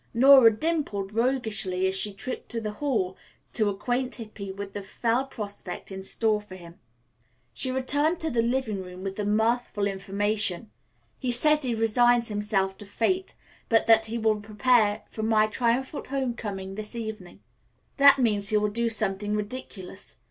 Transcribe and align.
Nora 0.15 0.49
dimpled 0.51 1.11
roguishly 1.13 1.85
as 1.85 1.95
she 1.95 2.11
tripped 2.11 2.49
to 2.49 2.59
the 2.59 2.71
hall 2.71 3.15
to 3.53 3.69
acquaint 3.69 4.15
Hippy 4.15 4.51
with 4.51 4.73
the 4.73 4.81
fell 4.81 5.27
prospect 5.27 5.91
in 5.91 6.01
store 6.01 6.41
for 6.41 6.55
him. 6.55 6.79
She 7.53 7.69
returned 7.69 8.19
to 8.21 8.31
the 8.31 8.41
living 8.41 8.81
room 8.81 9.03
with 9.03 9.15
the 9.15 9.25
mirthful 9.25 9.85
information: 9.85 10.71
"He 11.19 11.31
says 11.31 11.61
he 11.61 11.75
resigns 11.75 12.29
himself 12.29 12.79
to 12.79 12.85
his 12.85 12.93
fate, 12.95 13.35
but 13.69 13.85
that 13.85 14.07
he 14.07 14.17
will 14.17 14.41
prepare 14.41 15.03
for 15.07 15.21
my 15.21 15.45
triumphal 15.45 16.03
home 16.07 16.33
coming 16.33 16.73
this 16.73 16.95
evening. 16.95 17.41
That 17.97 18.17
means 18.17 18.49
he 18.49 18.57
will 18.57 18.69
do 18.71 18.89
something 18.89 19.35
ridiculous. 19.35 20.15